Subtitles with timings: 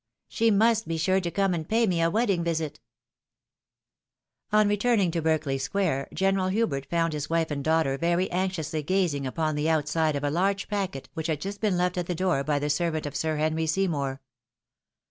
[0.27, 2.79] She must be sure to come and pay me a wedding visit."
[3.65, 9.27] *,On returning to Berkeley square, General Hubert found his wife and daughter very anxiously gazing
[9.27, 12.43] upon the outside of a large packet which had been just left at the door
[12.43, 14.21] by the servant of Sir Henry Seymour.